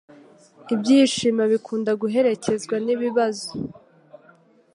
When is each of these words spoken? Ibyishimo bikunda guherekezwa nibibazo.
Ibyishimo 0.73 1.43
bikunda 1.51 1.91
guherekezwa 2.01 2.75
nibibazo. 2.85 3.49